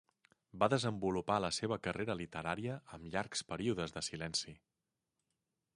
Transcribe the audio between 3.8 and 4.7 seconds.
de silenci.